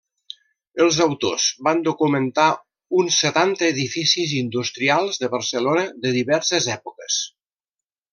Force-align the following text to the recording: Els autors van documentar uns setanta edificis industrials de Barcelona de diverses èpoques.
Els 0.83 0.95
autors 1.03 1.43
van 1.67 1.83
documentar 1.87 2.47
uns 3.01 3.19
setanta 3.25 3.67
edificis 3.75 4.33
industrials 4.39 5.21
de 5.25 5.31
Barcelona 5.35 5.85
de 6.07 6.15
diverses 6.21 6.71
èpoques. 6.79 7.21